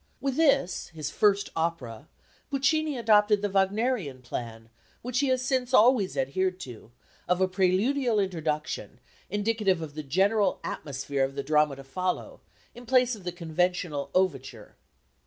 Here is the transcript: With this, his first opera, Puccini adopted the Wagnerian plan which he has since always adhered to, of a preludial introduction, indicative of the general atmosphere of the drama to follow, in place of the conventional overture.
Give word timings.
With 0.19 0.35
this, 0.35 0.87
his 0.87 1.11
first 1.11 1.51
opera, 1.55 2.07
Puccini 2.49 2.97
adopted 2.97 3.43
the 3.43 3.49
Wagnerian 3.51 4.23
plan 4.23 4.71
which 5.03 5.19
he 5.19 5.27
has 5.27 5.43
since 5.45 5.75
always 5.75 6.17
adhered 6.17 6.59
to, 6.61 6.89
of 7.27 7.39
a 7.39 7.47
preludial 7.47 8.19
introduction, 8.19 8.99
indicative 9.29 9.79
of 9.79 9.93
the 9.93 10.01
general 10.01 10.59
atmosphere 10.63 11.23
of 11.23 11.35
the 11.35 11.43
drama 11.43 11.75
to 11.75 11.83
follow, 11.83 12.41
in 12.73 12.87
place 12.87 13.15
of 13.15 13.25
the 13.25 13.31
conventional 13.31 14.09
overture. 14.15 14.75